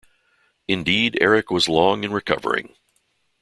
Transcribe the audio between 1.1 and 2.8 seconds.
Erik was long in recovering.